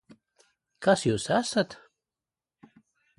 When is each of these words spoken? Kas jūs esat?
Kas 0.85 1.03
jūs 1.07 1.27
esat? 1.37 1.77